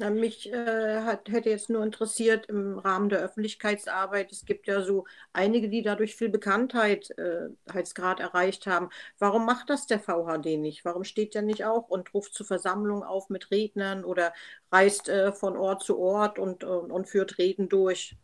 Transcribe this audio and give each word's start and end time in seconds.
Ja, 0.00 0.08
mich 0.08 0.50
äh, 0.50 1.02
hat, 1.02 1.28
hätte 1.28 1.50
jetzt 1.50 1.68
nur 1.68 1.84
interessiert 1.84 2.46
im 2.46 2.78
Rahmen 2.78 3.10
der 3.10 3.18
Öffentlichkeitsarbeit, 3.18 4.32
es 4.32 4.46
gibt 4.46 4.66
ja 4.66 4.80
so 4.80 5.04
einige, 5.34 5.68
die 5.68 5.82
dadurch 5.82 6.16
viel 6.16 6.30
Bekanntheitsgrad 6.30 8.20
äh, 8.20 8.22
erreicht 8.22 8.66
haben. 8.66 8.88
Warum 9.18 9.44
macht 9.44 9.68
das 9.68 9.86
der 9.86 10.00
VHD 10.00 10.58
nicht? 10.58 10.86
Warum 10.86 11.04
steht 11.04 11.34
der 11.34 11.42
nicht 11.42 11.66
auch 11.66 11.90
und 11.90 12.14
ruft 12.14 12.32
zu 12.32 12.44
Versammlungen 12.44 13.02
auf 13.02 13.28
mit 13.28 13.50
Rednern 13.50 14.02
oder 14.02 14.32
reist 14.72 15.10
äh, 15.10 15.32
von 15.32 15.58
Ort 15.58 15.82
zu 15.82 15.98
Ort 15.98 16.38
und, 16.38 16.64
und, 16.64 16.90
und, 16.90 17.06
führt 17.06 17.36
Reden 17.36 17.68
durch? 17.68 18.16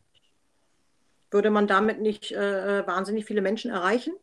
Würde 1.30 1.50
man 1.50 1.66
damit 1.66 2.00
nicht 2.00 2.32
äh, 2.32 2.86
wahnsinnig 2.86 3.26
viele 3.26 3.42
Menschen 3.42 3.70
erreichen? 3.70 4.14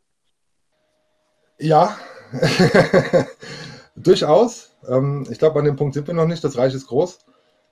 Ja, 1.60 1.96
durchaus. 3.96 4.72
Ähm, 4.88 5.28
ich 5.30 5.38
glaube, 5.38 5.60
an 5.60 5.66
dem 5.66 5.76
Punkt 5.76 5.94
sind 5.94 6.08
wir 6.08 6.16
noch 6.16 6.26
nicht. 6.26 6.44
Das 6.44 6.58
Reich 6.58 6.74
ist 6.74 6.88
groß. 6.88 7.20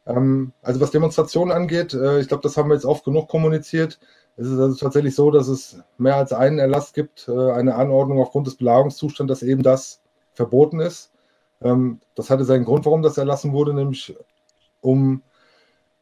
Ähm, 0.06 0.54
also 0.62 0.80
was 0.80 0.92
Demonstrationen 0.92 1.52
angeht, 1.52 1.94
äh, 1.94 2.20
ich 2.20 2.28
glaube, 2.28 2.44
das 2.44 2.58
haben 2.58 2.70
wir 2.70 2.76
jetzt 2.76 2.86
oft 2.86 3.04
genug 3.06 3.28
kommuniziert. 3.30 4.00
Es 4.38 4.48
ist 4.48 4.60
also 4.60 4.76
tatsächlich 4.76 5.16
so, 5.16 5.30
dass 5.32 5.48
es 5.48 5.78
mehr 5.98 6.16
als 6.16 6.34
einen 6.34 6.60
Erlass 6.60 6.94
gibt, 6.94 7.28
äh, 7.28 7.52
eine 7.52 7.76
Anordnung 7.76 8.20
aufgrund 8.20 8.48
des 8.48 8.56
Belagerungszustands, 8.56 9.30
dass 9.30 9.44
eben 9.44 9.64
das 9.64 10.02
verboten 10.34 10.80
ist. 10.80 11.12
Ähm, 11.62 12.00
das 12.16 12.30
hatte 12.30 12.46
seinen 12.46 12.66
Grund, 12.66 12.86
warum 12.86 13.02
das 13.02 13.18
erlassen 13.18 13.54
wurde, 13.54 13.74
nämlich 13.74 14.16
um 14.82 15.22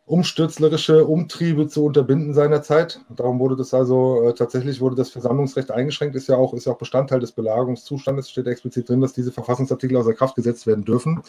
umstürzlerische 0.09 1.05
Umtriebe 1.05 1.67
zu 1.67 1.86
unterbinden 1.86 2.34
seinerzeit. 2.34 3.00
Darum 3.16 3.39
wurde 3.39 3.55
das 3.55 3.75
also 3.75 4.23
äh, 4.23 4.34
tatsächlich 4.34 4.81
wurde 4.81 4.95
das 4.95 5.11
Versammlungsrecht 5.11 5.70
eingeschränkt, 5.70 6.16
ist 6.16 6.27
ja 6.27 6.36
auch, 6.36 6.53
ist 6.55 6.66
ja 6.66 6.73
auch 6.73 6.80
Bestandteil 6.80 7.20
des 7.20 7.31
Belagerungszustandes, 7.31 8.30
steht 8.30 8.47
explizit 8.47 8.89
drin, 8.89 9.02
dass 9.02 9.14
diese 9.14 9.31
Verfassungsartikel 9.31 9.95
außer 9.97 10.14
Kraft 10.14 10.36
gesetzt 10.36 10.66
werden 10.66 10.83
dürfen. 10.83 11.22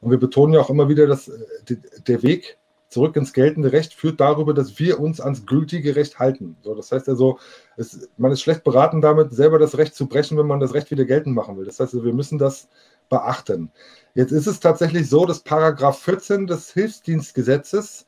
Und 0.00 0.10
wir 0.10 0.18
betonen 0.18 0.54
ja 0.54 0.60
auch 0.60 0.70
immer 0.70 0.88
wieder, 0.88 1.06
dass 1.06 1.28
äh, 1.28 1.76
der 2.06 2.22
Weg 2.22 2.58
zurück 2.88 3.14
ins 3.16 3.32
geltende 3.32 3.72
Recht 3.72 3.94
führt 3.94 4.20
darüber, 4.20 4.52
dass 4.52 4.78
wir 4.78 4.98
uns 4.98 5.20
ans 5.20 5.46
gültige 5.46 5.94
Recht 5.94 6.18
halten. 6.18 6.56
So, 6.62 6.74
das 6.74 6.90
heißt 6.90 7.08
also, 7.08 7.38
es, 7.76 8.08
man 8.16 8.32
ist 8.32 8.42
schlecht 8.42 8.64
beraten 8.64 9.00
damit, 9.00 9.32
selber 9.32 9.58
das 9.58 9.78
Recht 9.78 9.94
zu 9.94 10.08
brechen, 10.08 10.36
wenn 10.36 10.46
man 10.46 10.58
das 10.58 10.74
Recht 10.74 10.90
wieder 10.90 11.04
geltend 11.04 11.36
machen 11.36 11.56
will. 11.56 11.64
Das 11.64 11.78
heißt, 11.78 11.94
also, 11.94 12.04
wir 12.04 12.12
müssen 12.12 12.38
das 12.38 12.68
beachten. 13.08 13.70
Jetzt 14.14 14.32
ist 14.32 14.46
es 14.46 14.60
tatsächlich 14.60 15.08
so, 15.08 15.24
dass 15.24 15.40
Paragraph 15.40 16.00
14 16.00 16.46
des 16.46 16.72
Hilfsdienstgesetzes 16.72 18.06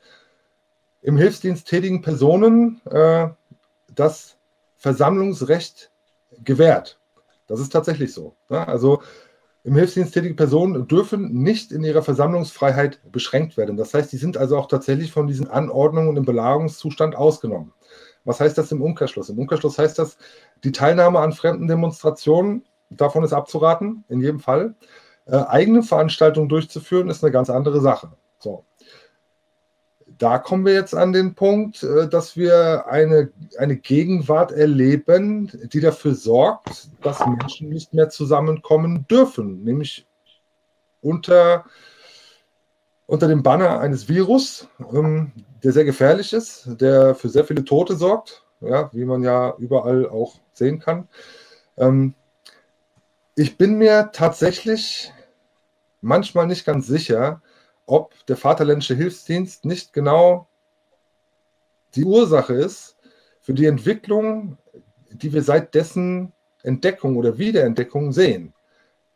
im 1.01 1.17
Hilfsdienst 1.17 1.67
tätigen 1.67 2.01
Personen 2.01 2.81
äh, 2.85 3.27
das 3.93 4.37
Versammlungsrecht 4.77 5.91
gewährt. 6.43 6.99
Das 7.47 7.59
ist 7.59 7.69
tatsächlich 7.69 8.13
so. 8.13 8.35
Ne? 8.49 8.67
Also 8.67 9.01
im 9.63 9.75
Hilfsdienst 9.75 10.13
tätige 10.13 10.33
Personen 10.33 10.87
dürfen 10.87 11.41
nicht 11.41 11.71
in 11.71 11.83
ihrer 11.83 12.01
Versammlungsfreiheit 12.01 12.99
beschränkt 13.11 13.55
werden. 13.55 13.77
Das 13.77 13.93
heißt, 13.93 14.09
sie 14.09 14.17
sind 14.17 14.35
also 14.37 14.57
auch 14.57 14.67
tatsächlich 14.67 15.11
von 15.11 15.27
diesen 15.27 15.49
Anordnungen 15.49 16.17
im 16.17 16.25
Belagerungszustand 16.25 17.15
ausgenommen. 17.15 17.71
Was 18.25 18.39
heißt 18.39 18.57
das 18.57 18.71
im 18.71 18.81
Umkehrschluss? 18.81 19.29
Im 19.29 19.39
Umkehrschluss 19.39 19.77
heißt 19.77 19.99
das, 19.99 20.17
die 20.63 20.71
Teilnahme 20.71 21.19
an 21.19 21.31
fremden 21.31 21.67
Demonstrationen, 21.67 22.65
davon 22.89 23.23
ist 23.23 23.33
abzuraten, 23.33 24.03
in 24.09 24.19
jedem 24.19 24.39
Fall. 24.39 24.75
Äh, 25.25 25.37
eigene 25.37 25.83
Veranstaltungen 25.83 26.49
durchzuführen, 26.49 27.09
ist 27.09 27.23
eine 27.23 27.31
ganz 27.31 27.49
andere 27.49 27.79
Sache. 27.79 28.11
So 28.39 28.65
da 30.23 30.37
kommen 30.37 30.65
wir 30.65 30.73
jetzt 30.73 30.95
an 30.95 31.11
den 31.11 31.35
Punkt, 31.35 31.83
äh, 31.83 32.07
dass 32.07 32.37
wir 32.37 32.87
eine, 32.87 33.29
eine 33.57 33.75
Gegenwart 33.75 34.53
erleben, 34.53 35.51
die 35.73 35.81
dafür 35.81 36.15
sorgt, 36.15 36.87
dass 37.01 37.19
Menschen 37.25 37.67
nicht 37.67 37.93
mehr 37.93 38.09
zusammenkommen 38.09 39.05
dürfen, 39.09 39.65
nämlich 39.65 40.07
unter, 41.01 41.65
unter 43.05 43.27
dem 43.27 43.43
Banner 43.43 43.81
eines 43.81 44.07
Virus, 44.07 44.69
ähm, 44.93 45.33
der 45.61 45.73
sehr 45.73 45.83
gefährlich 45.83 46.31
ist, 46.31 46.69
der 46.79 47.15
für 47.15 47.27
sehr 47.27 47.43
viele 47.43 47.65
Tote 47.65 47.97
sorgt, 47.97 48.45
ja, 48.61 48.89
wie 48.93 49.03
man 49.03 49.23
ja 49.23 49.53
überall 49.57 50.07
auch 50.07 50.35
sehen 50.53 50.79
kann. 50.79 51.09
Ähm, 51.75 52.13
ich 53.35 53.57
bin 53.57 53.77
mir 53.77 54.11
tatsächlich 54.13 55.11
manchmal 55.99 56.47
nicht 56.47 56.63
ganz 56.63 56.87
sicher, 56.87 57.41
ob 57.85 58.13
der 58.27 58.37
Vaterländische 58.37 58.95
Hilfsdienst 58.95 59.65
nicht 59.65 59.93
genau 59.93 60.47
die 61.95 62.05
Ursache 62.05 62.53
ist 62.53 62.95
für 63.41 63.53
die 63.53 63.65
Entwicklung, 63.65 64.57
die 65.11 65.33
wir 65.33 65.43
seit 65.43 65.75
dessen 65.75 66.31
Entdeckung 66.63 67.17
oder 67.17 67.37
Wiederentdeckung 67.37 68.11
sehen. 68.11 68.53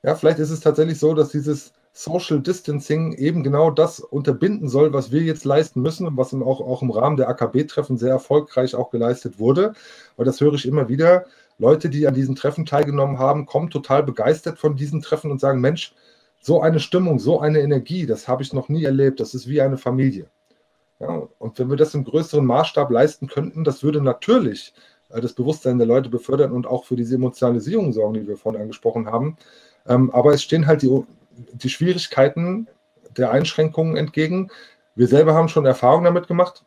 Ja, 0.03 0.15
vielleicht 0.15 0.39
ist 0.39 0.51
es 0.51 0.59
tatsächlich 0.59 0.99
so, 0.99 1.13
dass 1.13 1.29
dieses 1.29 1.73
Social 1.93 2.39
Distancing 2.39 3.13
eben 3.13 3.41
genau 3.41 3.71
das 3.71 3.99
unterbinden 3.99 4.69
soll, 4.69 4.93
was 4.93 5.11
wir 5.11 5.23
jetzt 5.23 5.45
leisten 5.45 5.81
müssen 5.81 6.05
und 6.05 6.15
was 6.15 6.31
auch, 6.33 6.61
auch 6.61 6.83
im 6.83 6.91
Rahmen 6.91 7.17
der 7.17 7.27
AKB-Treffen 7.29 7.97
sehr 7.97 8.11
erfolgreich 8.11 8.75
auch 8.75 8.91
geleistet 8.91 9.39
wurde. 9.39 9.73
Weil 10.15 10.25
das 10.25 10.39
höre 10.39 10.53
ich 10.53 10.67
immer 10.67 10.89
wieder. 10.89 11.25
Leute, 11.57 11.89
die 11.89 12.05
an 12.05 12.13
diesen 12.13 12.35
Treffen 12.35 12.67
teilgenommen 12.67 13.17
haben, 13.17 13.47
kommen 13.47 13.71
total 13.71 14.03
begeistert 14.03 14.59
von 14.59 14.75
diesen 14.75 15.01
Treffen 15.01 15.31
und 15.31 15.39
sagen, 15.39 15.59
Mensch, 15.59 15.95
so 16.47 16.61
eine 16.61 16.79
Stimmung, 16.79 17.19
so 17.19 17.41
eine 17.41 17.59
Energie, 17.59 18.05
das 18.05 18.29
habe 18.29 18.41
ich 18.41 18.53
noch 18.53 18.69
nie 18.69 18.85
erlebt. 18.85 19.19
Das 19.19 19.33
ist 19.33 19.49
wie 19.49 19.59
eine 19.59 19.77
Familie. 19.77 20.27
Ja, 20.97 21.27
und 21.39 21.59
wenn 21.59 21.69
wir 21.69 21.75
das 21.75 21.93
im 21.93 22.05
größeren 22.05 22.45
Maßstab 22.45 22.89
leisten 22.89 23.27
könnten, 23.27 23.65
das 23.65 23.83
würde 23.83 23.99
natürlich 24.01 24.73
äh, 25.09 25.19
das 25.19 25.33
Bewusstsein 25.33 25.77
der 25.77 25.87
Leute 25.87 26.07
befördern 26.07 26.53
und 26.53 26.65
auch 26.65 26.85
für 26.85 26.95
diese 26.95 27.15
Emotionalisierung 27.15 27.91
sorgen, 27.91 28.13
die 28.13 28.27
wir 28.29 28.37
vorhin 28.37 28.61
angesprochen 28.61 29.11
haben. 29.11 29.35
Ähm, 29.85 30.09
aber 30.11 30.33
es 30.33 30.41
stehen 30.41 30.67
halt 30.67 30.83
die, 30.83 31.03
die 31.51 31.69
Schwierigkeiten 31.69 32.69
der 33.17 33.31
Einschränkungen 33.31 33.97
entgegen. 33.97 34.49
Wir 34.95 35.09
selber 35.09 35.33
haben 35.33 35.49
schon 35.49 35.65
Erfahrungen 35.65 36.05
damit 36.05 36.27
gemacht. 36.29 36.63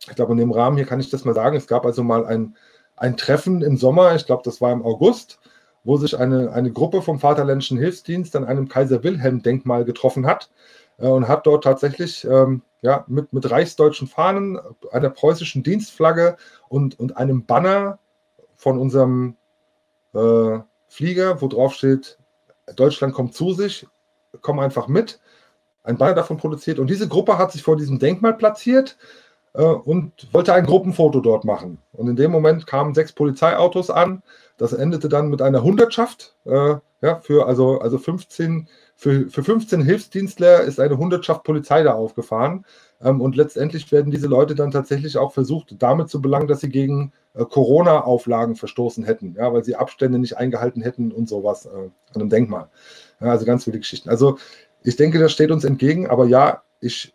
Ich 0.00 0.16
glaube, 0.16 0.32
in 0.32 0.38
dem 0.38 0.50
Rahmen 0.50 0.76
hier 0.76 0.86
kann 0.86 0.98
ich 0.98 1.10
das 1.10 1.24
mal 1.24 1.34
sagen. 1.36 1.56
Es 1.56 1.68
gab 1.68 1.86
also 1.86 2.02
mal 2.02 2.26
ein, 2.26 2.56
ein 2.96 3.16
Treffen 3.16 3.62
im 3.62 3.76
Sommer, 3.76 4.16
ich 4.16 4.26
glaube, 4.26 4.42
das 4.44 4.60
war 4.60 4.72
im 4.72 4.84
August 4.84 5.38
wo 5.84 5.96
sich 5.96 6.18
eine, 6.18 6.52
eine 6.52 6.72
Gruppe 6.72 7.02
vom 7.02 7.18
Vaterländischen 7.18 7.78
Hilfsdienst 7.78 8.36
an 8.36 8.44
einem 8.44 8.68
Kaiser-Wilhelm-Denkmal 8.68 9.84
getroffen 9.84 10.26
hat 10.26 10.50
äh, 10.98 11.06
und 11.06 11.28
hat 11.28 11.46
dort 11.46 11.64
tatsächlich 11.64 12.24
ähm, 12.24 12.62
ja, 12.82 13.04
mit, 13.08 13.32
mit 13.32 13.50
reichsdeutschen 13.50 14.08
Fahnen, 14.08 14.58
einer 14.90 15.10
preußischen 15.10 15.62
Dienstflagge 15.62 16.36
und, 16.68 16.98
und 16.98 17.16
einem 17.16 17.44
Banner 17.44 17.98
von 18.56 18.78
unserem 18.78 19.36
äh, 20.14 20.58
Flieger, 20.88 21.40
wo 21.40 21.48
drauf 21.48 21.74
steht, 21.74 22.18
Deutschland 22.76 23.14
kommt 23.14 23.34
zu 23.34 23.52
sich, 23.52 23.86
komm 24.40 24.58
einfach 24.58 24.88
mit, 24.88 25.20
ein 25.84 25.96
Banner 25.96 26.14
davon 26.14 26.36
produziert. 26.36 26.78
Und 26.78 26.90
diese 26.90 27.08
Gruppe 27.08 27.38
hat 27.38 27.52
sich 27.52 27.62
vor 27.62 27.76
diesem 27.76 27.98
Denkmal 27.98 28.34
platziert 28.34 28.96
und 29.60 30.12
wollte 30.32 30.54
ein 30.54 30.64
Gruppenfoto 30.64 31.20
dort 31.20 31.44
machen. 31.44 31.78
Und 31.92 32.08
in 32.08 32.16
dem 32.16 32.30
Moment 32.30 32.66
kamen 32.66 32.94
sechs 32.94 33.12
Polizeiautos 33.12 33.90
an. 33.90 34.22
Das 34.56 34.72
endete 34.72 35.08
dann 35.08 35.28
mit 35.28 35.42
einer 35.42 35.62
Hundertschaft. 35.62 36.34
Äh, 36.44 36.76
ja, 37.02 37.18
für 37.20 37.46
also, 37.46 37.80
also 37.80 37.98
15, 37.98 38.68
für, 38.94 39.28
für 39.28 39.42
15 39.42 39.82
Hilfsdienstler 39.82 40.60
ist 40.60 40.78
eine 40.78 40.96
Hundertschaft 40.96 41.42
Polizei 41.42 41.82
da 41.82 41.94
aufgefahren. 41.94 42.64
Ähm, 43.02 43.20
und 43.20 43.36
letztendlich 43.36 43.90
werden 43.92 44.10
diese 44.10 44.28
Leute 44.28 44.54
dann 44.54 44.70
tatsächlich 44.70 45.18
auch 45.18 45.32
versucht, 45.32 45.74
damit 45.82 46.08
zu 46.08 46.22
belangen, 46.22 46.46
dass 46.46 46.60
sie 46.60 46.68
gegen 46.70 47.12
äh, 47.34 47.44
Corona-Auflagen 47.44 48.56
verstoßen 48.56 49.04
hätten, 49.04 49.34
ja, 49.36 49.52
weil 49.52 49.64
sie 49.64 49.74
Abstände 49.74 50.18
nicht 50.18 50.36
eingehalten 50.36 50.80
hätten 50.80 51.12
und 51.12 51.28
sowas 51.28 51.66
äh, 51.66 51.70
an 51.70 51.92
einem 52.14 52.30
Denkmal. 52.30 52.68
Ja, 53.20 53.28
also 53.28 53.44
ganz 53.44 53.64
viele 53.64 53.78
Geschichten. 53.78 54.08
Also 54.08 54.38
ich 54.82 54.96
denke, 54.96 55.18
das 55.18 55.32
steht 55.32 55.50
uns 55.50 55.64
entgegen, 55.64 56.08
aber 56.08 56.26
ja, 56.26 56.62
ich 56.80 57.14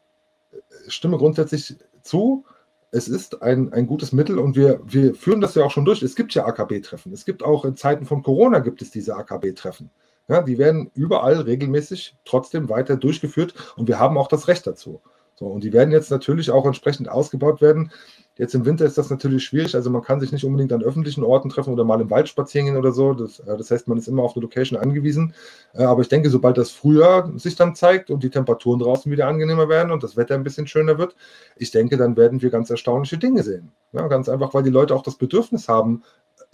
stimme 0.88 1.18
grundsätzlich 1.18 1.78
zu. 2.08 2.46
Es 2.92 3.08
ist 3.08 3.42
ein, 3.42 3.74
ein 3.74 3.86
gutes 3.86 4.14
Mittel 4.14 4.40
und 4.40 4.56
wir, 4.56 4.80
wir 4.86 5.14
führen 5.14 5.42
das 5.42 5.56
ja 5.56 5.64
auch 5.66 5.72
schon 5.72 5.86
durch. 5.86 6.02
Es 6.02 6.16
gibt 6.16 6.34
ja 6.34 6.46
AKB-Treffen. 6.46 7.12
Es 7.12 7.26
gibt 7.26 7.44
auch 7.44 7.66
in 7.66 7.76
Zeiten 7.76 8.06
von 8.06 8.24
Corona 8.24 8.60
gibt 8.60 8.82
es 8.82 8.92
diese 8.92 9.16
AKB-Treffen. 9.16 9.92
Ja, 10.30 10.42
die 10.42 10.58
werden 10.58 10.92
überall 10.94 11.40
regelmäßig 11.42 12.18
trotzdem 12.26 12.70
weiter 12.70 12.98
durchgeführt 12.98 13.54
und 13.78 13.88
wir 13.88 14.00
haben 14.00 14.18
auch 14.18 14.28
das 14.28 14.48
Recht 14.48 14.68
dazu. 14.68 15.02
So, 15.40 15.46
und 15.46 15.64
die 15.64 15.72
werden 15.72 15.92
jetzt 15.92 16.10
natürlich 16.10 16.50
auch 16.50 16.66
entsprechend 16.66 17.10
ausgebaut 17.10 17.62
werden. 17.62 17.92
Jetzt 18.38 18.56
im 18.56 18.66
Winter 18.66 18.86
ist 18.86 18.98
das 18.98 19.12
natürlich 19.12 19.46
schwierig. 19.46 19.76
Also 19.76 19.92
man 19.92 20.02
kann 20.02 20.20
sich 20.20 20.32
nicht 20.32 20.44
unbedingt 20.44 20.74
an 20.74 20.82
öffentlichen 20.82 21.24
Orten 21.24 21.50
treffen 21.50 21.74
oder 21.74 21.84
mal 21.84 22.02
im 22.02 22.10
Wald 22.10 22.28
spazieren 22.28 22.66
gehen 22.66 22.78
oder 22.78 22.92
so. 22.92 23.14
Das, 23.14 23.40
äh, 23.40 23.56
das 23.56 23.70
heißt, 23.70 23.88
man 23.88 24.00
ist 24.00 24.08
immer 24.08 24.24
auf 24.24 24.36
eine 24.36 24.42
Location 24.42 24.80
angewiesen. 24.80 25.36
Äh, 25.74 25.84
aber 25.84 26.02
ich 26.02 26.10
denke, 26.10 26.32
sobald 26.32 26.58
das 26.58 26.72
Frühjahr 26.72 27.32
sich 27.38 27.56
dann 27.56 27.76
zeigt 27.76 28.10
und 28.10 28.24
die 28.24 28.32
Temperaturen 28.32 28.80
draußen 28.80 29.12
wieder 29.12 29.28
angenehmer 29.28 29.70
werden 29.70 29.92
und 29.92 30.02
das 30.02 30.18
Wetter 30.18 30.34
ein 30.34 30.44
bisschen 30.44 30.66
schöner 30.66 30.98
wird, 30.98 31.16
ich 31.56 31.70
denke, 31.70 31.98
dann 31.98 32.18
werden 32.18 32.42
wir 32.42 32.50
ganz 32.50 32.72
erstaunliche 32.72 33.20
Dinge 33.20 33.44
sehen. 33.44 33.72
Ja, 33.92 34.08
ganz 34.08 34.30
einfach, 34.30 34.56
weil 34.56 34.64
die 34.64 34.72
Leute 34.72 34.96
auch 34.96 35.04
das 35.04 35.18
Bedürfnis 35.18 35.68
haben, 35.68 36.04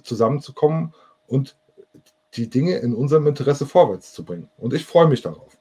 zusammenzukommen 0.04 0.94
und 1.28 1.56
die 2.34 2.50
Dinge 2.50 2.78
in 2.78 2.94
unserem 2.94 3.28
Interesse 3.28 3.66
vorwärts 3.66 4.12
zu 4.12 4.26
bringen. 4.26 4.50
Und 4.58 4.74
ich 4.74 4.86
freue 4.86 5.08
mich 5.08 5.22
darauf. 5.22 5.58